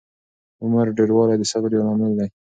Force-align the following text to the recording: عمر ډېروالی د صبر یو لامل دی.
عمر 0.63 0.85
ډېروالی 0.97 1.35
د 1.39 1.43
صبر 1.51 1.69
یو 1.73 1.85
لامل 1.87 2.11
دی. 2.19 2.27